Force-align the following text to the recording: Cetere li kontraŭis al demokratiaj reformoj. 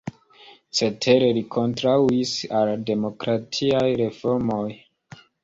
Cetere 0.77 1.27
li 1.37 1.43
kontraŭis 1.55 2.31
al 2.61 2.73
demokratiaj 2.89 3.85
reformoj. 4.03 4.65